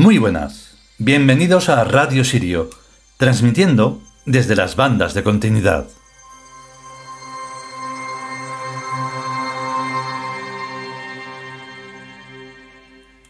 Muy 0.00 0.18
buenas, 0.18 0.76
bienvenidos 0.98 1.68
a 1.68 1.82
Radio 1.82 2.22
Sirio, 2.22 2.70
transmitiendo 3.16 4.00
desde 4.26 4.54
las 4.54 4.76
bandas 4.76 5.12
de 5.12 5.24
continuidad. 5.24 5.88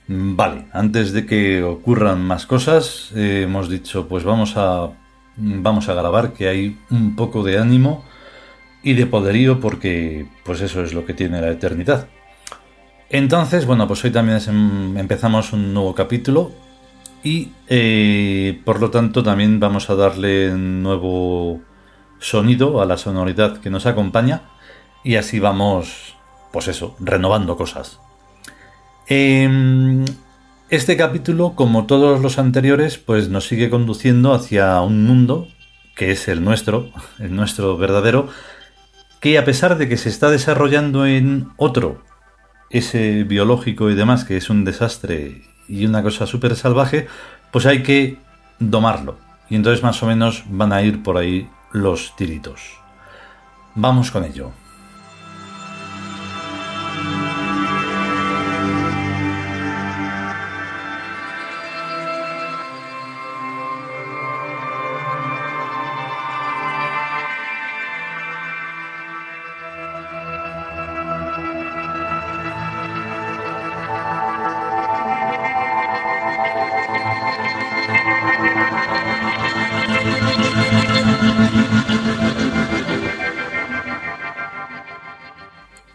Vale, 0.08 0.66
antes 0.74 1.14
de 1.14 1.24
que 1.24 1.62
ocurran 1.62 2.20
más 2.20 2.44
cosas, 2.44 3.12
eh, 3.16 3.44
hemos 3.44 3.70
dicho, 3.70 4.06
pues 4.06 4.24
vamos 4.24 4.58
a 4.58 4.90
vamos 5.38 5.88
a 5.88 5.94
grabar 5.94 6.34
que 6.34 6.48
hay 6.48 6.78
un 6.90 7.16
poco 7.16 7.44
de 7.44 7.56
ánimo 7.56 8.04
y 8.82 8.92
de 8.92 9.06
poderío 9.06 9.58
porque 9.58 10.26
pues 10.44 10.60
eso 10.60 10.82
es 10.82 10.92
lo 10.92 11.06
que 11.06 11.14
tiene 11.14 11.40
la 11.40 11.50
eternidad. 11.50 12.08
Entonces, 13.10 13.64
bueno, 13.64 13.86
pues 13.88 14.04
hoy 14.04 14.10
también 14.10 14.38
empezamos 14.98 15.52
un 15.54 15.72
nuevo 15.72 15.94
capítulo 15.94 16.52
y 17.22 17.52
eh, 17.66 18.60
por 18.64 18.80
lo 18.80 18.90
tanto 18.90 19.22
también 19.22 19.58
vamos 19.60 19.88
a 19.88 19.94
darle 19.94 20.50
nuevo 20.52 21.60
sonido 22.18 22.82
a 22.82 22.86
la 22.86 22.98
sonoridad 22.98 23.58
que 23.58 23.70
nos 23.70 23.86
acompaña 23.86 24.42
y 25.04 25.16
así 25.16 25.40
vamos, 25.40 26.16
pues 26.52 26.68
eso, 26.68 26.96
renovando 27.00 27.56
cosas. 27.56 27.98
Em, 29.06 30.04
este 30.68 30.98
capítulo, 30.98 31.54
como 31.54 31.86
todos 31.86 32.20
los 32.20 32.38
anteriores, 32.38 32.98
pues 32.98 33.30
nos 33.30 33.46
sigue 33.46 33.70
conduciendo 33.70 34.34
hacia 34.34 34.78
un 34.82 35.04
mundo 35.06 35.48
que 35.96 36.10
es 36.12 36.28
el 36.28 36.44
nuestro, 36.44 36.90
el 37.18 37.34
nuestro 37.34 37.78
verdadero, 37.78 38.28
que 39.18 39.38
a 39.38 39.46
pesar 39.46 39.78
de 39.78 39.88
que 39.88 39.96
se 39.96 40.10
está 40.10 40.30
desarrollando 40.30 41.06
en 41.06 41.48
otro 41.56 42.07
ese 42.70 43.24
biológico 43.24 43.90
y 43.90 43.94
demás, 43.94 44.24
que 44.24 44.36
es 44.36 44.50
un 44.50 44.64
desastre 44.64 45.42
y 45.68 45.86
una 45.86 46.02
cosa 46.02 46.26
súper 46.26 46.56
salvaje, 46.56 47.06
pues 47.52 47.66
hay 47.66 47.82
que 47.82 48.16
domarlo. 48.58 49.18
Y 49.50 49.56
entonces 49.56 49.82
más 49.82 50.02
o 50.02 50.06
menos 50.06 50.44
van 50.48 50.72
a 50.72 50.82
ir 50.82 51.02
por 51.02 51.16
ahí 51.16 51.48
los 51.72 52.14
tiritos. 52.16 52.60
Vamos 53.74 54.10
con 54.10 54.24
ello. 54.24 54.52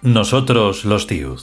Nosotros 0.03 0.83
los 0.83 1.07
Tiud. 1.07 1.39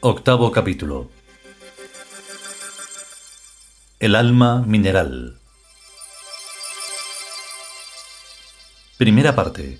Octavo 0.00 0.50
capítulo. 0.50 1.08
El 4.00 4.16
alma 4.16 4.62
mineral. 4.66 5.38
Primera 8.96 9.36
parte. 9.36 9.78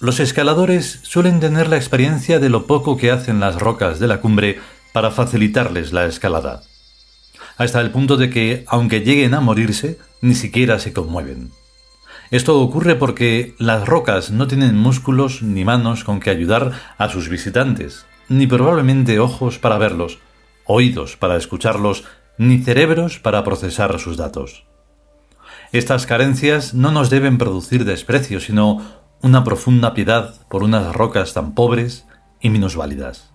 Los 0.00 0.18
escaladores 0.18 0.98
suelen 1.04 1.38
tener 1.38 1.68
la 1.68 1.76
experiencia 1.76 2.40
de 2.40 2.48
lo 2.48 2.66
poco 2.66 2.96
que 2.96 3.12
hacen 3.12 3.38
las 3.38 3.60
rocas 3.60 4.00
de 4.00 4.08
la 4.08 4.20
cumbre 4.20 4.58
para 4.92 5.12
facilitarles 5.12 5.92
la 5.92 6.06
escalada 6.06 6.64
hasta 7.56 7.80
el 7.80 7.90
punto 7.90 8.16
de 8.16 8.30
que, 8.30 8.64
aunque 8.68 9.00
lleguen 9.00 9.34
a 9.34 9.40
morirse, 9.40 9.98
ni 10.20 10.34
siquiera 10.34 10.78
se 10.78 10.92
conmueven. 10.92 11.50
Esto 12.30 12.60
ocurre 12.60 12.96
porque 12.96 13.54
las 13.58 13.86
rocas 13.86 14.30
no 14.30 14.46
tienen 14.46 14.76
músculos 14.76 15.42
ni 15.42 15.64
manos 15.64 16.04
con 16.04 16.20
que 16.20 16.30
ayudar 16.30 16.72
a 16.98 17.08
sus 17.08 17.28
visitantes, 17.28 18.06
ni 18.28 18.46
probablemente 18.46 19.20
ojos 19.20 19.58
para 19.58 19.78
verlos, 19.78 20.18
oídos 20.64 21.16
para 21.16 21.36
escucharlos, 21.36 22.04
ni 22.38 22.58
cerebros 22.58 23.18
para 23.18 23.44
procesar 23.44 23.98
sus 24.00 24.16
datos. 24.16 24.64
Estas 25.72 26.06
carencias 26.06 26.74
no 26.74 26.90
nos 26.90 27.10
deben 27.10 27.38
producir 27.38 27.84
desprecio, 27.84 28.40
sino 28.40 28.82
una 29.22 29.44
profunda 29.44 29.94
piedad 29.94 30.34
por 30.48 30.62
unas 30.62 30.94
rocas 30.94 31.34
tan 31.34 31.54
pobres 31.54 32.06
y 32.40 32.50
minusválidas. 32.50 33.33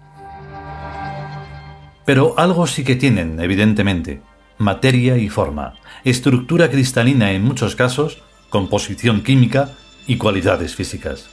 Pero 2.09 2.33
algo 2.37 2.65
sí 2.65 2.83
que 2.83 2.95
tienen, 2.95 3.39
evidentemente. 3.39 4.23
Materia 4.57 5.17
y 5.17 5.29
forma, 5.29 5.75
estructura 6.03 6.71
cristalina 6.71 7.33
en 7.33 7.43
muchos 7.43 7.75
casos, 7.75 8.17
composición 8.49 9.21
química 9.21 9.73
y 10.07 10.17
cualidades 10.17 10.73
físicas. 10.73 11.29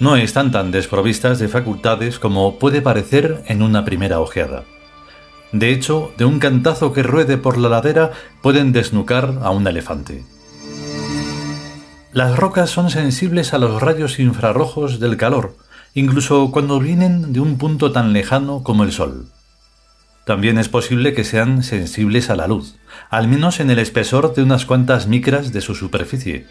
No 0.00 0.16
están 0.16 0.50
tan 0.50 0.70
desprovistas 0.70 1.38
de 1.38 1.48
facultades 1.48 2.18
como 2.18 2.58
puede 2.58 2.80
parecer 2.80 3.42
en 3.48 3.60
una 3.60 3.84
primera 3.84 4.18
ojeada. 4.20 4.64
De 5.52 5.72
hecho, 5.72 6.10
de 6.16 6.24
un 6.24 6.38
cantazo 6.38 6.94
que 6.94 7.02
ruede 7.02 7.36
por 7.36 7.58
la 7.58 7.68
ladera 7.68 8.12
pueden 8.40 8.72
desnucar 8.72 9.40
a 9.42 9.50
un 9.50 9.66
elefante. 9.66 10.24
Las 12.14 12.34
rocas 12.34 12.70
son 12.70 12.88
sensibles 12.88 13.52
a 13.52 13.58
los 13.58 13.82
rayos 13.82 14.18
infrarrojos 14.18 15.00
del 15.00 15.18
calor, 15.18 15.58
incluso 15.92 16.50
cuando 16.50 16.80
vienen 16.80 17.34
de 17.34 17.40
un 17.40 17.58
punto 17.58 17.92
tan 17.92 18.14
lejano 18.14 18.62
como 18.62 18.84
el 18.84 18.92
Sol. 18.92 19.28
También 20.28 20.58
es 20.58 20.68
posible 20.68 21.14
que 21.14 21.24
sean 21.24 21.62
sensibles 21.62 22.28
a 22.28 22.36
la 22.36 22.46
luz, 22.46 22.76
al 23.08 23.28
menos 23.28 23.60
en 23.60 23.70
el 23.70 23.78
espesor 23.78 24.34
de 24.34 24.42
unas 24.42 24.66
cuantas 24.66 25.06
micras 25.06 25.54
de 25.54 25.62
su 25.62 25.74
superficie, 25.74 26.46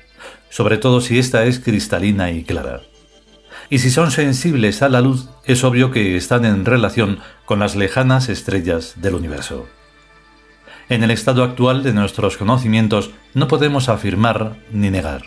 sobre 0.50 0.80
todo 0.80 1.00
si 1.00 1.20
ésta 1.20 1.46
es 1.46 1.60
cristalina 1.60 2.32
y 2.32 2.44
clara. 2.44 2.82
Y 3.70 3.78
si 3.78 3.92
son 3.92 4.10
sensibles 4.10 4.82
a 4.82 4.90
la 4.90 5.02
luz, 5.02 5.30
es 5.46 5.64
obvio 5.64 5.92
que 5.92 6.18
están 6.18 6.44
en 6.44 6.66
relación 6.66 7.20
con 7.46 7.60
las 7.60 7.76
lejanas 7.76 8.30
estrellas 8.30 8.96
del 8.96 9.14
universo. 9.14 9.68
En 10.90 11.04
el 11.04 11.12
estado 11.12 11.44
actual 11.44 11.84
de 11.84 11.94
nuestros 11.94 12.36
conocimientos 12.36 13.12
no 13.36 13.48
podemos 13.48 13.90
afirmar 13.90 14.58
ni 14.72 14.90
negar. 14.90 15.26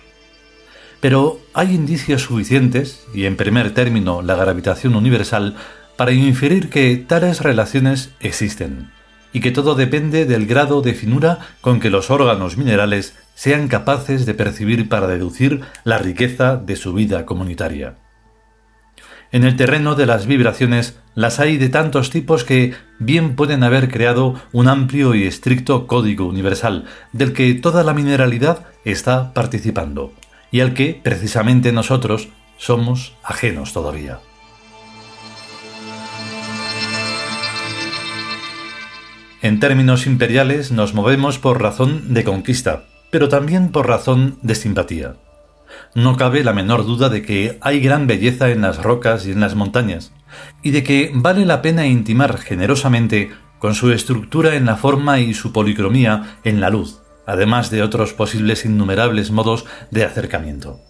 Pero 1.01 1.39
hay 1.55 1.73
indicios 1.73 2.23
suficientes, 2.23 3.07
y 3.15 3.27
en 3.27 3.37
primer 3.37 3.75
término 3.75 4.23
la 4.23 4.35
gravitación 4.35 4.97
universal, 4.97 5.55
para 6.01 6.13
inferir 6.13 6.71
que 6.71 6.97
tales 6.97 7.43
relaciones 7.43 8.15
existen 8.21 8.91
y 9.35 9.41
que 9.41 9.51
todo 9.51 9.75
depende 9.75 10.25
del 10.25 10.47
grado 10.47 10.81
de 10.81 10.95
finura 10.95 11.41
con 11.61 11.79
que 11.79 11.91
los 11.91 12.11
órganos 12.11 12.57
minerales 12.57 13.19
sean 13.35 13.69
capaces 13.69 14.25
de 14.25 14.33
percibir 14.33 14.89
para 14.89 15.07
deducir 15.09 15.61
la 15.85 15.99
riqueza 15.99 16.57
de 16.57 16.77
su 16.77 16.95
vida 16.95 17.27
comunitaria. 17.27 17.97
En 19.31 19.45
el 19.45 19.57
terreno 19.57 19.95
de 19.95 20.07
las 20.07 20.25
vibraciones 20.25 20.99
las 21.15 21.39
hay 21.39 21.59
de 21.59 21.69
tantos 21.69 22.09
tipos 22.09 22.45
que 22.45 22.73
bien 22.99 23.37
pueden 23.37 23.63
haber 23.63 23.91
creado 23.91 24.41
un 24.53 24.69
amplio 24.69 25.15
y 25.15 25.25
estricto 25.25 25.87
código 25.87 26.25
universal 26.25 26.87
del 27.13 27.35
que 27.35 27.53
toda 27.53 27.85
la 27.85 27.93
mineralidad 27.93 28.65
está 28.87 29.35
participando 29.35 30.15
y 30.51 30.61
al 30.61 30.73
que 30.73 30.99
precisamente 31.05 31.73
nosotros 31.73 32.31
somos 32.57 33.13
ajenos 33.23 33.75
todavía. 33.75 34.21
En 39.43 39.59
términos 39.59 40.07
imperiales 40.07 40.71
nos 40.71 40.93
movemos 40.93 41.39
por 41.39 41.63
razón 41.63 42.13
de 42.13 42.25
conquista, 42.25 42.85
pero 43.11 43.31
también 43.31 43.73
por 43.73 43.89
razón 43.89 44.39
de 44.43 44.55
simpatía. 44.55 45.15
No 45.95 46.17
cabe 46.17 46.45
la 46.45 46.53
menor 46.53 46.85
duda 46.85 47.09
de 47.09 47.23
que 47.23 47.57
hay 47.63 47.81
gran 47.81 48.07
belleza 48.07 48.51
en 48.51 48.61
las 48.61 48.83
rocas 48.83 49.27
y 49.27 49.33
en 49.33 49.41
las 49.41 49.55
montañas, 49.55 50.13
y 50.63 50.73
de 50.73 50.83
que 50.83 51.11
vale 51.15 51.47
la 51.47 51.63
pena 51.63 51.87
intimar 51.87 52.37
generosamente 52.37 53.31
con 53.59 53.75
su 53.75 53.91
estructura 53.93 54.57
en 54.57 54.67
la 54.67 54.77
forma 54.77 55.21
y 55.21 55.33
su 55.33 55.53
policromía 55.53 56.39
en 56.45 56.61
la 56.61 56.69
luz, 56.69 57.01
además 57.27 57.71
de 57.71 57.83
otros 57.83 58.13
posibles 58.13 58.67
innumerables 58.67 59.31
modos 59.31 59.65
de 59.91 60.05
acercamiento. 60.05 60.81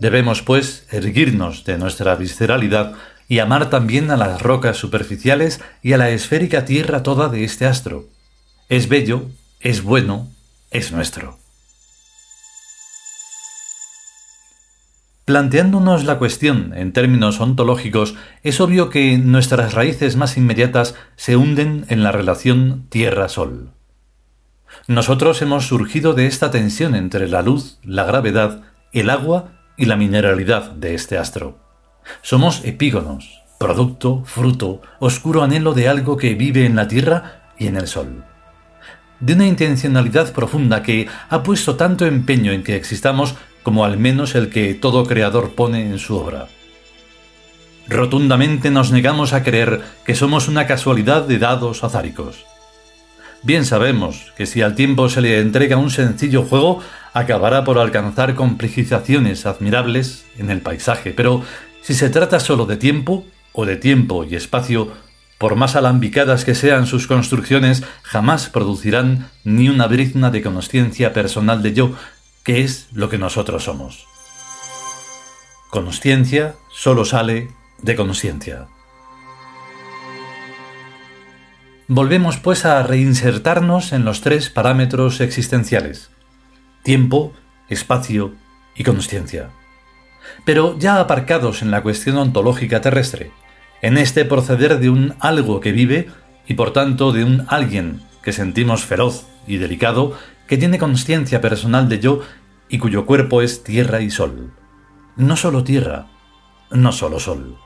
Debemos, 0.00 0.42
pues, 0.42 0.86
erguirnos 0.90 1.64
de 1.64 1.78
nuestra 1.78 2.16
visceralidad 2.16 2.94
y 3.30 3.38
amar 3.38 3.70
también 3.70 4.10
a 4.10 4.16
las 4.16 4.42
rocas 4.42 4.76
superficiales 4.76 5.60
y 5.82 5.92
a 5.92 5.98
la 5.98 6.10
esférica 6.10 6.64
tierra 6.64 7.04
toda 7.04 7.28
de 7.28 7.44
este 7.44 7.64
astro. 7.64 8.08
Es 8.68 8.88
bello, 8.88 9.30
es 9.60 9.84
bueno, 9.84 10.28
es 10.72 10.90
nuestro. 10.90 11.38
Planteándonos 15.26 16.04
la 16.04 16.18
cuestión 16.18 16.74
en 16.74 16.92
términos 16.92 17.38
ontológicos, 17.38 18.16
es 18.42 18.60
obvio 18.60 18.90
que 18.90 19.16
nuestras 19.16 19.74
raíces 19.74 20.16
más 20.16 20.36
inmediatas 20.36 20.96
se 21.14 21.36
hunden 21.36 21.86
en 21.88 22.02
la 22.02 22.10
relación 22.10 22.86
Tierra-Sol. 22.88 23.70
Nosotros 24.88 25.40
hemos 25.40 25.66
surgido 25.66 26.14
de 26.14 26.26
esta 26.26 26.50
tensión 26.50 26.96
entre 26.96 27.28
la 27.28 27.42
luz, 27.42 27.78
la 27.84 28.02
gravedad 28.02 28.62
el 28.92 29.08
agua 29.08 29.52
y 29.76 29.84
la 29.84 29.94
mineralidad 29.94 30.72
de 30.72 30.96
este 30.96 31.16
astro. 31.16 31.69
Somos 32.22 32.62
epígonos, 32.64 33.42
producto, 33.58 34.22
fruto, 34.24 34.80
oscuro 34.98 35.42
anhelo 35.42 35.74
de 35.74 35.88
algo 35.88 36.16
que 36.16 36.34
vive 36.34 36.64
en 36.64 36.76
la 36.76 36.88
Tierra 36.88 37.42
y 37.58 37.66
en 37.66 37.76
el 37.76 37.86
Sol. 37.86 38.24
De 39.20 39.34
una 39.34 39.46
intencionalidad 39.46 40.32
profunda 40.32 40.82
que 40.82 41.08
ha 41.28 41.42
puesto 41.42 41.76
tanto 41.76 42.06
empeño 42.06 42.52
en 42.52 42.62
que 42.62 42.76
existamos 42.76 43.34
como 43.62 43.84
al 43.84 43.98
menos 43.98 44.34
el 44.34 44.48
que 44.48 44.74
todo 44.74 45.04
creador 45.04 45.54
pone 45.54 45.82
en 45.82 45.98
su 45.98 46.16
obra. 46.16 46.48
Rotundamente 47.86 48.70
nos 48.70 48.92
negamos 48.92 49.32
a 49.32 49.42
creer 49.42 49.82
que 50.04 50.14
somos 50.14 50.48
una 50.48 50.66
casualidad 50.66 51.24
de 51.26 51.38
dados 51.38 51.84
azáricos. 51.84 52.46
Bien 53.42 53.64
sabemos 53.64 54.32
que 54.36 54.46
si 54.46 54.62
al 54.62 54.74
tiempo 54.74 55.08
se 55.08 55.20
le 55.20 55.40
entrega 55.40 55.76
un 55.76 55.90
sencillo 55.90 56.42
juego, 56.44 56.80
acabará 57.14 57.64
por 57.64 57.78
alcanzar 57.78 58.34
complejizaciones 58.34 59.46
admirables 59.46 60.26
en 60.38 60.50
el 60.50 60.60
paisaje, 60.60 61.12
pero 61.12 61.42
si 61.82 61.94
se 61.94 62.10
trata 62.10 62.40
solo 62.40 62.66
de 62.66 62.76
tiempo, 62.76 63.26
o 63.52 63.66
de 63.66 63.76
tiempo 63.76 64.24
y 64.24 64.34
espacio, 64.34 64.92
por 65.38 65.56
más 65.56 65.74
alambicadas 65.74 66.44
que 66.44 66.54
sean 66.54 66.86
sus 66.86 67.06
construcciones, 67.06 67.82
jamás 68.02 68.48
producirán 68.48 69.30
ni 69.44 69.68
una 69.68 69.86
brizna 69.86 70.30
de 70.30 70.42
consciencia 70.42 71.12
personal 71.12 71.62
de 71.62 71.72
yo, 71.72 71.94
que 72.44 72.62
es 72.62 72.88
lo 72.92 73.08
que 73.08 73.18
nosotros 73.18 73.64
somos. 73.64 74.06
Consciencia 75.70 76.56
solo 76.70 77.04
sale 77.04 77.48
de 77.82 77.96
consciencia. 77.96 78.66
Volvemos 81.88 82.36
pues 82.36 82.64
a 82.64 82.82
reinsertarnos 82.82 83.92
en 83.92 84.04
los 84.04 84.20
tres 84.20 84.50
parámetros 84.50 85.20
existenciales, 85.20 86.10
tiempo, 86.82 87.32
espacio 87.68 88.34
y 88.76 88.84
consciencia. 88.84 89.50
Pero 90.44 90.78
ya 90.78 91.00
aparcados 91.00 91.62
en 91.62 91.70
la 91.70 91.82
cuestión 91.82 92.16
ontológica 92.16 92.80
terrestre, 92.80 93.32
en 93.82 93.98
este 93.98 94.24
proceder 94.24 94.78
de 94.78 94.90
un 94.90 95.14
algo 95.20 95.60
que 95.60 95.72
vive 95.72 96.08
y 96.46 96.54
por 96.54 96.72
tanto 96.72 97.12
de 97.12 97.24
un 97.24 97.46
alguien 97.48 98.00
que 98.22 98.32
sentimos 98.32 98.84
feroz 98.84 99.26
y 99.46 99.56
delicado, 99.56 100.16
que 100.46 100.58
tiene 100.58 100.78
conciencia 100.78 101.40
personal 101.40 101.88
de 101.88 102.00
yo 102.00 102.20
y 102.68 102.78
cuyo 102.78 103.06
cuerpo 103.06 103.42
es 103.42 103.64
tierra 103.64 104.00
y 104.00 104.10
sol. 104.10 104.52
No 105.16 105.36
solo 105.36 105.64
tierra, 105.64 106.06
no 106.70 106.92
solo 106.92 107.18
sol. 107.20 107.56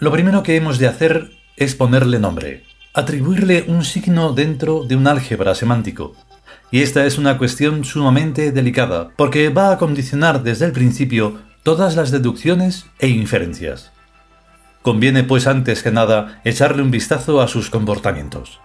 Lo 0.00 0.12
primero 0.12 0.44
que 0.44 0.54
hemos 0.54 0.78
de 0.78 0.86
hacer 0.86 1.32
es 1.56 1.74
ponerle 1.74 2.20
nombre, 2.20 2.62
atribuirle 2.98 3.64
un 3.68 3.84
signo 3.84 4.32
dentro 4.32 4.82
de 4.82 4.96
un 4.96 5.06
álgebra 5.06 5.54
semántico. 5.54 6.16
Y 6.72 6.82
esta 6.82 7.06
es 7.06 7.16
una 7.16 7.38
cuestión 7.38 7.84
sumamente 7.84 8.50
delicada, 8.50 9.10
porque 9.16 9.50
va 9.50 9.70
a 9.70 9.78
condicionar 9.78 10.42
desde 10.42 10.66
el 10.66 10.72
principio 10.72 11.38
todas 11.62 11.94
las 11.94 12.10
deducciones 12.10 12.86
e 12.98 13.06
inferencias. 13.06 13.92
Conviene 14.82 15.22
pues 15.22 15.46
antes 15.46 15.84
que 15.84 15.92
nada 15.92 16.40
echarle 16.44 16.82
un 16.82 16.90
vistazo 16.90 17.40
a 17.40 17.46
sus 17.46 17.70
comportamientos. 17.70 18.58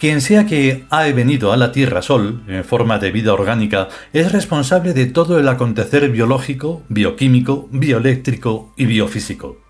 Quien 0.00 0.20
sea 0.20 0.46
que 0.46 0.84
ha 0.90 1.02
venido 1.04 1.52
a 1.52 1.56
la 1.56 1.70
Tierra 1.70 2.02
Sol, 2.02 2.42
en 2.48 2.64
forma 2.64 2.98
de 2.98 3.12
vida 3.12 3.32
orgánica, 3.32 3.88
es 4.12 4.32
responsable 4.32 4.94
de 4.94 5.06
todo 5.06 5.38
el 5.38 5.46
acontecer 5.46 6.08
biológico, 6.10 6.82
bioquímico, 6.88 7.68
bioeléctrico 7.70 8.74
y 8.76 8.86
biofísico. 8.86 9.67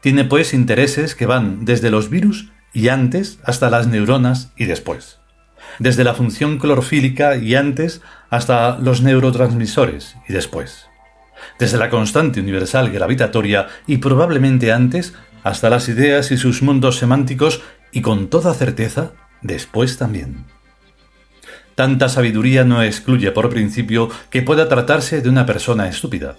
Tiene 0.00 0.24
pues 0.24 0.54
intereses 0.54 1.14
que 1.14 1.26
van 1.26 1.64
desde 1.64 1.90
los 1.90 2.10
virus 2.10 2.50
y 2.72 2.88
antes 2.88 3.38
hasta 3.44 3.70
las 3.70 3.86
neuronas 3.86 4.52
y 4.56 4.66
después. 4.66 5.18
Desde 5.78 6.04
la 6.04 6.14
función 6.14 6.58
clorofílica 6.58 7.36
y 7.36 7.54
antes 7.54 8.00
hasta 8.30 8.78
los 8.78 9.02
neurotransmisores 9.02 10.16
y 10.28 10.32
después. 10.32 10.86
Desde 11.58 11.78
la 11.78 11.90
constante 11.90 12.40
universal 12.40 12.90
gravitatoria 12.90 13.68
y 13.86 13.98
probablemente 13.98 14.72
antes 14.72 15.14
hasta 15.44 15.70
las 15.70 15.88
ideas 15.88 16.30
y 16.30 16.36
sus 16.36 16.62
mundos 16.62 16.96
semánticos 16.96 17.62
y 17.92 18.02
con 18.02 18.28
toda 18.28 18.54
certeza 18.54 19.12
después 19.42 19.98
también. 19.98 20.44
Tanta 21.74 22.08
sabiduría 22.08 22.64
no 22.64 22.82
excluye 22.82 23.30
por 23.30 23.50
principio 23.50 24.08
que 24.30 24.42
pueda 24.42 24.68
tratarse 24.68 25.20
de 25.20 25.28
una 25.28 25.46
persona 25.46 25.88
estúpida, 25.88 26.36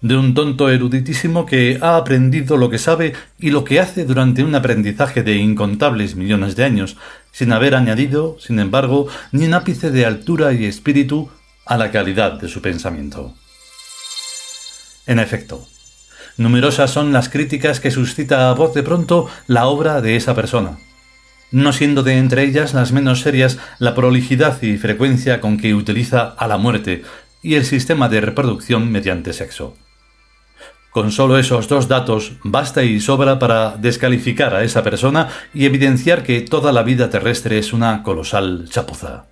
de 0.00 0.16
un 0.16 0.34
tonto 0.34 0.70
eruditísimo 0.70 1.46
que 1.46 1.78
ha 1.80 1.96
aprendido 1.96 2.56
lo 2.56 2.70
que 2.70 2.78
sabe 2.78 3.14
y 3.38 3.50
lo 3.50 3.64
que 3.64 3.80
hace 3.80 4.04
durante 4.04 4.44
un 4.44 4.54
aprendizaje 4.54 5.22
de 5.22 5.36
incontables 5.36 6.16
millones 6.16 6.56
de 6.56 6.64
años, 6.64 6.96
sin 7.32 7.52
haber 7.52 7.74
añadido, 7.74 8.36
sin 8.40 8.58
embargo, 8.58 9.08
ni 9.32 9.46
un 9.46 9.54
ápice 9.54 9.90
de 9.90 10.06
altura 10.06 10.52
y 10.52 10.64
espíritu 10.64 11.30
a 11.64 11.76
la 11.76 11.90
calidad 11.90 12.32
de 12.40 12.48
su 12.48 12.62
pensamiento. 12.62 13.34
En 15.06 15.18
efecto, 15.18 15.66
numerosas 16.36 16.90
son 16.90 17.12
las 17.12 17.28
críticas 17.28 17.80
que 17.80 17.90
suscita 17.90 18.50
a 18.50 18.54
voz 18.54 18.74
de 18.74 18.82
pronto 18.82 19.28
la 19.46 19.66
obra 19.66 20.00
de 20.00 20.16
esa 20.16 20.34
persona, 20.34 20.78
no 21.50 21.72
siendo 21.72 22.02
de 22.02 22.18
entre 22.18 22.44
ellas 22.44 22.74
las 22.74 22.92
menos 22.92 23.20
serias 23.20 23.58
la 23.78 23.94
prolijidad 23.94 24.60
y 24.62 24.76
frecuencia 24.78 25.40
con 25.40 25.58
que 25.58 25.74
utiliza 25.74 26.22
a 26.22 26.48
la 26.48 26.58
muerte 26.58 27.02
y 27.42 27.54
el 27.54 27.64
sistema 27.64 28.08
de 28.08 28.20
reproducción 28.20 28.90
mediante 28.90 29.32
sexo. 29.32 29.76
Con 30.96 31.12
solo 31.12 31.36
esos 31.36 31.68
dos 31.68 31.88
datos 31.88 32.32
basta 32.42 32.82
y 32.82 33.00
sobra 33.00 33.38
para 33.38 33.76
descalificar 33.76 34.54
a 34.54 34.64
esa 34.64 34.82
persona 34.82 35.28
y 35.52 35.66
evidenciar 35.66 36.22
que 36.22 36.40
toda 36.40 36.72
la 36.72 36.82
vida 36.82 37.10
terrestre 37.10 37.58
es 37.58 37.74
una 37.74 38.02
colosal 38.02 38.64
chapuza. 38.70 39.26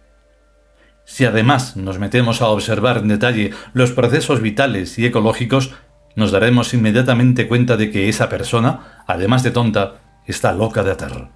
Si 1.07 1.25
además 1.25 1.75
nos 1.79 1.99
metemos 1.99 2.43
a 2.43 2.49
observar 2.49 2.99
en 2.99 3.09
detalle 3.09 3.53
los 3.73 3.93
procesos 3.93 4.43
vitales 4.43 4.99
y 4.99 5.07
ecológicos, 5.07 5.73
nos 6.17 6.33
daremos 6.33 6.75
inmediatamente 6.75 7.49
cuenta 7.49 7.79
de 7.79 7.91
que 7.91 8.11
esa 8.11 8.29
persona, 8.29 9.03
además 9.07 9.43
de 9.43 9.53
tonta, 9.53 10.03
está 10.27 10.53
loca 10.53 10.83
de 10.83 10.91
atar. 10.91 11.31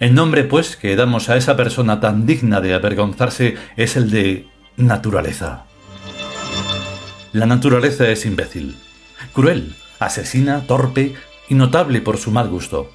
El 0.00 0.14
nombre, 0.14 0.44
pues, 0.44 0.74
que 0.74 0.96
damos 0.96 1.28
a 1.28 1.36
esa 1.36 1.54
persona 1.54 2.00
tan 2.00 2.24
digna 2.24 2.62
de 2.62 2.72
avergonzarse 2.72 3.56
es 3.76 3.94
el 3.98 4.10
de 4.10 4.48
naturaleza. 4.78 5.66
La 7.34 7.44
naturaleza 7.44 8.08
es 8.08 8.24
imbécil, 8.24 8.74
cruel, 9.32 9.74
asesina, 9.98 10.66
torpe 10.66 11.14
y 11.48 11.54
notable 11.54 12.00
por 12.00 12.18
su 12.18 12.30
mal 12.30 12.48
gusto. 12.48 12.90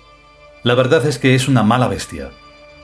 La 0.63 0.75
verdad 0.75 1.05
es 1.05 1.19
que 1.19 1.35
es 1.35 1.47
una 1.47 1.63
mala 1.63 1.87
bestia. 1.87 2.29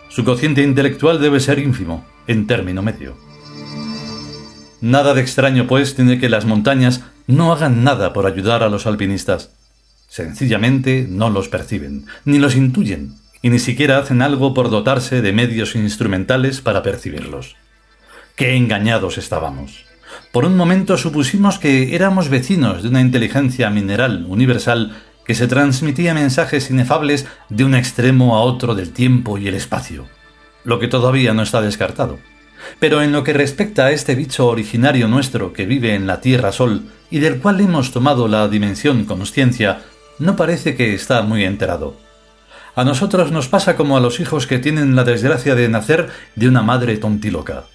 Su 0.09 0.23
cociente 0.23 0.61
intelectual 0.61 1.19
debe 1.19 1.39
ser 1.39 1.59
ínfimo, 1.59 2.05
en 2.27 2.47
término 2.47 2.81
medio. 2.81 3.17
Nada 4.81 5.13
de 5.13 5.21
extraño, 5.21 5.67
pues, 5.67 5.95
tiene 5.95 6.19
que 6.19 6.29
las 6.29 6.45
montañas 6.45 7.01
no 7.25 7.53
hagan 7.53 7.83
nada 7.83 8.13
por 8.13 8.25
ayudar 8.25 8.63
a 8.63 8.69
los 8.69 8.85
alpinistas. 8.85 9.51
Sencillamente 10.07 11.07
no 11.09 11.29
los 11.29 11.47
perciben, 11.47 12.05
ni 12.25 12.37
los 12.37 12.55
intuyen, 12.55 13.15
y 13.41 13.49
ni 13.49 13.59
siquiera 13.59 13.97
hacen 13.97 14.21
algo 14.21 14.53
por 14.53 14.69
dotarse 14.69 15.21
de 15.21 15.33
medios 15.33 15.75
instrumentales 15.75 16.61
para 16.61 16.83
percibirlos. 16.83 17.55
Qué 18.35 18.55
engañados 18.55 19.17
estábamos. 19.17 19.85
Por 20.33 20.45
un 20.45 20.57
momento 20.57 20.97
supusimos 20.97 21.59
que 21.59 21.93
éramos 21.93 22.27
vecinos 22.27 22.81
de 22.81 22.89
una 22.89 23.01
inteligencia 23.01 23.69
mineral 23.69 24.25
universal 24.27 24.97
que 25.27 25.35
se 25.35 25.45
transmitía 25.45 26.15
mensajes 26.15 26.71
inefables 26.71 27.27
de 27.49 27.63
un 27.63 27.75
extremo 27.75 28.35
a 28.35 28.41
otro 28.41 28.73
del 28.73 28.93
tiempo 28.93 29.37
y 29.37 29.47
el 29.47 29.53
espacio, 29.53 30.07
lo 30.63 30.79
que 30.79 30.87
todavía 30.87 31.35
no 31.35 31.43
está 31.43 31.61
descartado. 31.61 32.17
Pero 32.79 33.03
en 33.03 33.11
lo 33.11 33.23
que 33.23 33.33
respecta 33.33 33.85
a 33.85 33.91
este 33.91 34.15
bicho 34.15 34.47
originario 34.47 35.07
nuestro 35.07 35.53
que 35.53 35.67
vive 35.67 35.93
en 35.93 36.07
la 36.07 36.19
Tierra 36.19 36.51
Sol 36.51 36.89
y 37.11 37.19
del 37.19 37.37
cual 37.37 37.61
hemos 37.61 37.91
tomado 37.91 38.27
la 38.27 38.47
dimensión 38.47 39.05
consciencia, 39.05 39.83
no 40.17 40.35
parece 40.35 40.73
que 40.73 40.95
está 40.95 41.21
muy 41.21 41.43
enterado. 41.43 41.95
A 42.73 42.83
nosotros 42.83 43.31
nos 43.31 43.49
pasa 43.49 43.75
como 43.75 43.97
a 43.97 43.99
los 43.99 44.19
hijos 44.19 44.47
que 44.47 44.57
tienen 44.57 44.95
la 44.95 45.03
desgracia 45.03 45.53
de 45.53 45.69
nacer 45.69 46.09
de 46.35 46.47
una 46.47 46.63
madre 46.63 46.97
tontiloca, 46.97 47.65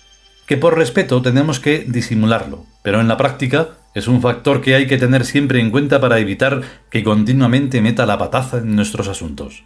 que 0.49 0.57
por 0.57 0.79
respeto 0.79 1.21
tenemos 1.21 1.61
que 1.61 1.85
disimularlo, 1.87 2.65
pero 2.83 3.03
en 3.03 3.07
la 3.07 3.19
práctica 3.19 3.69
es 3.95 4.09
un 4.09 4.23
factor 4.23 4.63
que 4.63 4.75
hay 4.75 4.87
que 4.87 4.97
tener 4.97 5.27
siempre 5.27 5.61
en 5.61 5.71
cuenta 5.71 6.01
para 6.01 6.19
evitar 6.19 6.63
que 6.91 7.05
continuamente 7.05 7.83
meta 7.83 8.07
la 8.07 8.17
pataza 8.17 8.57
en 8.57 8.75
nuestros 8.75 9.09
asuntos. 9.09 9.65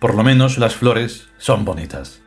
Por 0.00 0.14
lo 0.14 0.24
menos 0.24 0.56
las 0.56 0.74
flores 0.74 1.28
son 1.36 1.66
bonitas. 1.66 2.22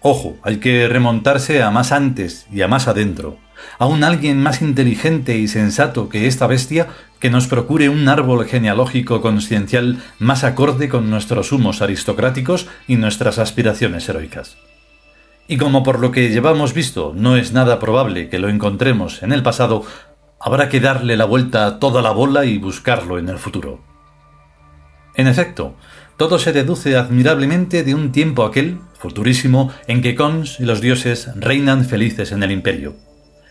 Ojo, 0.00 0.38
hay 0.42 0.56
que 0.56 0.88
remontarse 0.88 1.62
a 1.62 1.70
más 1.70 1.92
antes 1.92 2.46
y 2.50 2.62
a 2.62 2.68
más 2.68 2.88
adentro, 2.88 3.38
a 3.78 3.84
un 3.84 4.02
alguien 4.02 4.42
más 4.42 4.62
inteligente 4.62 5.36
y 5.36 5.46
sensato 5.46 6.08
que 6.08 6.26
esta 6.26 6.46
bestia 6.46 6.88
que 7.22 7.30
nos 7.30 7.46
procure 7.46 7.88
un 7.88 8.06
árbol 8.08 8.44
genealógico 8.44 9.22
consciencial 9.22 10.02
más 10.18 10.44
acorde 10.44 10.90
con 10.90 11.08
nuestros 11.08 11.52
humos 11.52 11.80
aristocráticos 11.80 12.66
y 12.86 12.96
nuestras 12.96 13.38
aspiraciones 13.38 14.06
heroicas. 14.08 14.58
Y 15.48 15.56
como 15.56 15.82
por 15.82 16.00
lo 16.00 16.10
que 16.10 16.28
llevamos 16.28 16.74
visto 16.74 17.14
no 17.16 17.36
es 17.36 17.52
nada 17.52 17.78
probable 17.78 18.28
que 18.28 18.38
lo 18.38 18.50
encontremos 18.50 19.22
en 19.22 19.32
el 19.32 19.42
pasado, 19.42 19.84
Habrá 20.44 20.68
que 20.68 20.80
darle 20.80 21.16
la 21.16 21.24
vuelta 21.24 21.66
a 21.66 21.78
toda 21.78 22.02
la 22.02 22.10
bola 22.10 22.44
y 22.44 22.58
buscarlo 22.58 23.16
en 23.16 23.28
el 23.28 23.38
futuro. 23.38 23.80
En 25.14 25.28
efecto, 25.28 25.76
todo 26.16 26.40
se 26.40 26.52
deduce 26.52 26.96
admirablemente 26.96 27.84
de 27.84 27.94
un 27.94 28.10
tiempo 28.10 28.44
aquel, 28.44 28.80
futurísimo, 28.98 29.70
en 29.86 30.02
que 30.02 30.16
Cons 30.16 30.58
y 30.58 30.64
los 30.64 30.80
dioses 30.80 31.30
reinan 31.36 31.84
felices 31.84 32.32
en 32.32 32.42
el 32.42 32.50
imperio. 32.50 32.96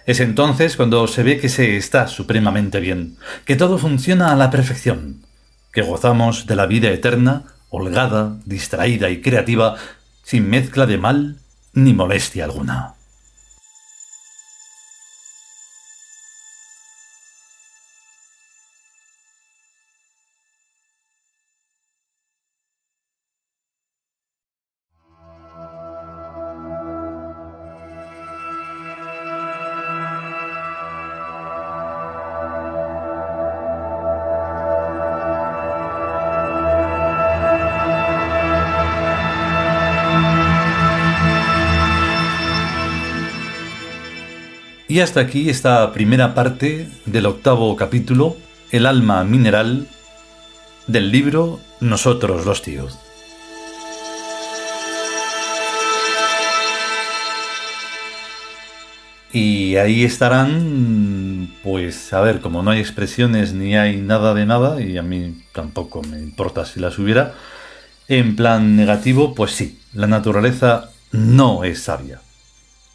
Es 0.06 0.20
entonces 0.20 0.76
cuando 0.76 1.08
se 1.08 1.24
ve 1.24 1.40
que 1.40 1.50
se 1.50 1.78
está 1.78 2.08
supremamente 2.08 2.80
bien, 2.80 3.18
que 3.46 3.56
todo 3.56 3.78
funciona 3.78 4.32
a 4.32 4.36
la 4.36 4.50
perfección, 4.50 5.22
que 5.72 5.82
gozamos 5.82 6.48
de 6.48 6.56
la 6.56 6.66
vida 6.66 6.90
eterna, 6.90 7.44
holgada, 7.70 8.38
distraída 8.46 9.10
y 9.10 9.22
creativa, 9.22 9.76
sin 10.24 10.50
mezcla 10.50 10.86
de 10.86 10.98
mal 10.98 11.38
ni 11.74 11.94
molestia 11.94 12.46
alguna. 12.46 12.96
Y 44.92 45.00
hasta 45.00 45.22
aquí 45.22 45.50
esta 45.50 45.94
primera 45.94 46.34
parte 46.36 46.86
del 47.06 47.26
octavo 47.26 47.74
capítulo, 47.78 48.36
El 48.72 48.86
alma 48.86 49.24
mineral, 49.24 49.88
del 50.86 51.14
libro 51.14 51.62
Nosotros 51.80 52.46
los 52.46 52.62
tíos. 52.62 53.00
Y 59.32 59.78
ahí 59.78 60.04
estarán, 60.04 61.56
pues 61.64 62.12
a 62.12 62.20
ver, 62.20 62.42
como 62.42 62.62
no 62.62 62.72
hay 62.72 62.82
expresiones 62.82 63.54
ni 63.54 63.78
hay 63.78 63.96
nada 63.96 64.34
de 64.34 64.46
nada, 64.46 64.82
y 64.82 64.98
a 64.98 65.04
mí 65.04 65.42
tampoco 65.54 66.02
me 66.02 66.20
importa 66.20 66.66
si 66.66 66.82
las 66.82 67.00
hubiera, 67.00 67.34
en 68.10 68.36
plan 68.36 68.76
negativo, 68.76 69.36
pues 69.36 69.52
sí, 69.52 69.80
la 69.94 70.08
naturaleza 70.08 70.90
no 71.14 71.64
es 71.64 71.82
sabia. 71.82 72.20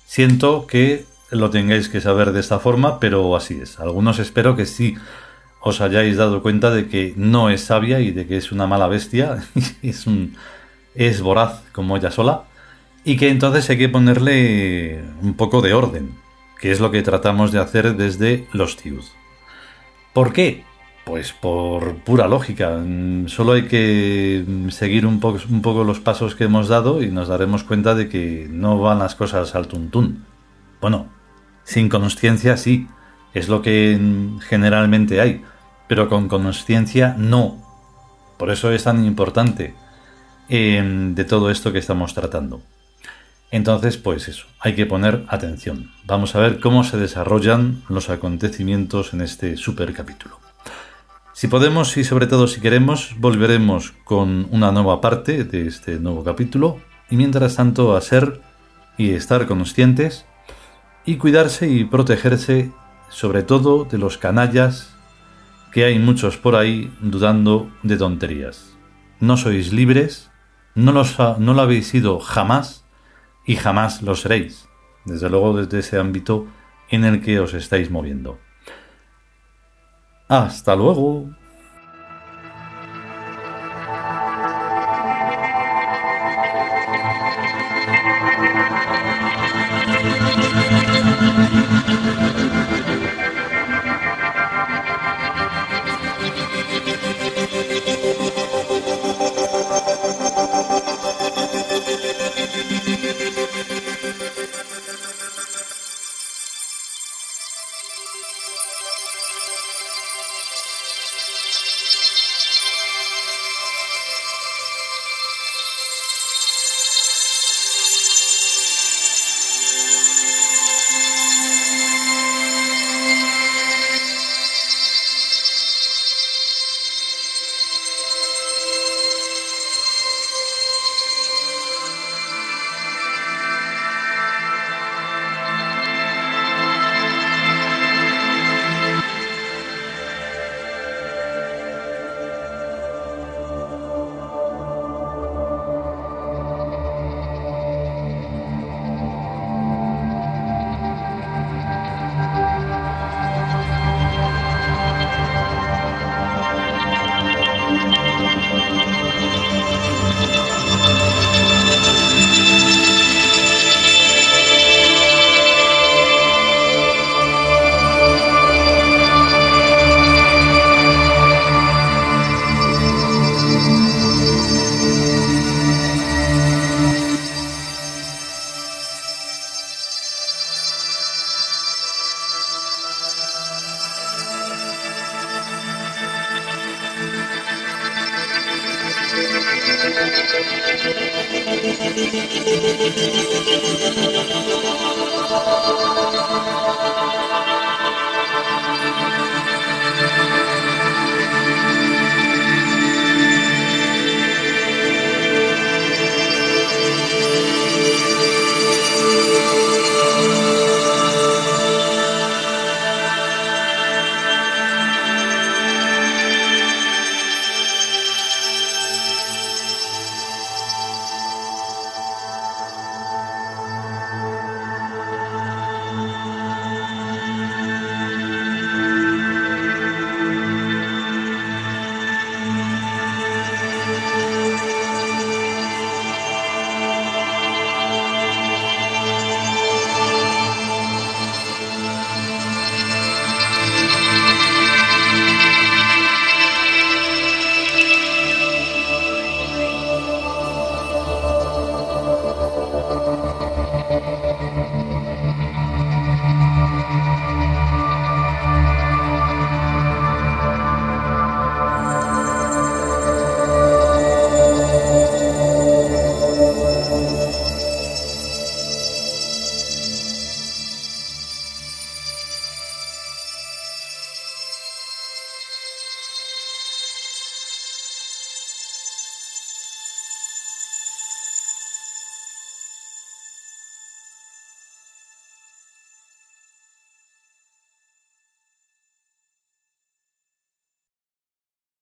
Siento 0.04 0.66
que 0.66 1.15
lo 1.30 1.50
tengáis 1.50 1.88
que 1.88 2.00
saber 2.00 2.32
de 2.32 2.40
esta 2.40 2.58
forma, 2.58 3.00
pero 3.00 3.36
así 3.36 3.58
es. 3.60 3.80
Algunos 3.80 4.18
espero 4.18 4.56
que 4.56 4.66
sí 4.66 4.96
os 5.60 5.80
hayáis 5.80 6.16
dado 6.16 6.42
cuenta 6.42 6.70
de 6.70 6.88
que 6.88 7.12
no 7.16 7.50
es 7.50 7.62
sabia 7.62 8.00
y 8.00 8.12
de 8.12 8.26
que 8.26 8.36
es 8.36 8.52
una 8.52 8.66
mala 8.66 8.86
bestia, 8.86 9.42
es 9.82 10.06
un 10.06 10.36
es 10.94 11.20
voraz 11.20 11.62
como 11.72 11.96
ella 11.96 12.10
sola 12.10 12.44
y 13.04 13.16
que 13.16 13.28
entonces 13.28 13.68
hay 13.70 13.78
que 13.78 13.88
ponerle 13.88 15.00
un 15.22 15.34
poco 15.34 15.62
de 15.62 15.74
orden, 15.74 16.10
que 16.60 16.72
es 16.72 16.80
lo 16.80 16.90
que 16.90 17.02
tratamos 17.02 17.52
de 17.52 17.60
hacer 17.60 17.96
desde 17.96 18.46
los 18.52 18.76
Tius. 18.76 19.12
¿Por 20.12 20.32
qué? 20.32 20.64
Pues 21.04 21.32
por 21.32 21.98
pura 21.98 22.26
lógica. 22.26 22.80
Solo 23.26 23.52
hay 23.52 23.66
que 23.66 24.44
seguir 24.70 25.06
un 25.06 25.20
un 25.22 25.62
poco 25.62 25.84
los 25.84 26.00
pasos 26.00 26.34
que 26.34 26.44
hemos 26.44 26.66
dado 26.66 27.00
y 27.00 27.08
nos 27.08 27.28
daremos 27.28 27.62
cuenta 27.62 27.94
de 27.94 28.08
que 28.08 28.48
no 28.50 28.80
van 28.80 28.98
las 28.98 29.14
cosas 29.14 29.54
al 29.54 29.68
tuntún. 29.68 30.24
Bueno, 30.80 31.06
sin 31.66 31.88
consciencia 31.88 32.56
sí, 32.56 32.88
es 33.34 33.48
lo 33.48 33.60
que 33.60 33.98
generalmente 34.48 35.20
hay, 35.20 35.42
pero 35.88 36.08
con 36.08 36.28
consciencia 36.28 37.14
no. 37.18 37.62
Por 38.38 38.50
eso 38.50 38.70
es 38.70 38.84
tan 38.84 39.04
importante 39.04 39.74
em, 40.48 41.14
de 41.14 41.24
todo 41.24 41.50
esto 41.50 41.72
que 41.72 41.80
estamos 41.80 42.14
tratando. 42.14 42.62
Entonces, 43.50 43.96
pues 43.96 44.28
eso, 44.28 44.46
hay 44.60 44.74
que 44.74 44.86
poner 44.86 45.24
atención. 45.28 45.90
Vamos 46.04 46.34
a 46.34 46.40
ver 46.40 46.60
cómo 46.60 46.84
se 46.84 46.96
desarrollan 46.98 47.82
los 47.88 48.10
acontecimientos 48.10 49.12
en 49.12 49.20
este 49.20 49.56
super 49.56 49.92
capítulo. 49.92 50.38
Si 51.32 51.48
podemos 51.48 51.96
y 51.96 52.04
sobre 52.04 52.28
todo 52.28 52.46
si 52.46 52.60
queremos, 52.60 53.14
volveremos 53.18 53.92
con 54.04 54.46
una 54.50 54.72
nueva 54.72 55.00
parte 55.00 55.44
de 55.44 55.66
este 55.66 55.98
nuevo 55.98 56.24
capítulo 56.24 56.78
y 57.10 57.16
mientras 57.16 57.56
tanto 57.56 57.96
a 57.96 58.00
ser 58.00 58.40
y 58.96 59.10
estar 59.10 59.46
conscientes 59.46 60.24
y 61.06 61.16
cuidarse 61.16 61.68
y 61.68 61.84
protegerse 61.84 62.72
sobre 63.08 63.42
todo 63.44 63.84
de 63.84 63.96
los 63.96 64.18
canallas, 64.18 64.94
que 65.72 65.84
hay 65.84 65.98
muchos 65.98 66.36
por 66.36 66.56
ahí 66.56 66.92
dudando 67.00 67.70
de 67.82 67.96
tonterías. 67.96 68.76
No 69.20 69.36
sois 69.36 69.72
libres, 69.72 70.30
no, 70.74 70.92
los 70.92 71.16
no 71.38 71.54
lo 71.54 71.62
habéis 71.62 71.88
sido 71.88 72.18
jamás 72.18 72.84
y 73.46 73.56
jamás 73.56 74.02
lo 74.02 74.16
seréis, 74.16 74.68
desde 75.04 75.30
luego 75.30 75.56
desde 75.56 75.78
ese 75.78 75.98
ámbito 75.98 76.46
en 76.90 77.04
el 77.04 77.22
que 77.22 77.40
os 77.40 77.54
estáis 77.54 77.90
moviendo. 77.90 78.38
Hasta 80.28 80.74
luego. 80.74 81.30